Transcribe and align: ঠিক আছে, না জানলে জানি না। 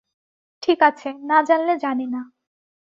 ঠিক 0.63 0.79
আছে, 0.83 1.09
না 1.23 1.37
জানলে 1.43 1.73
জানি 1.77 2.05
না। 2.07 2.21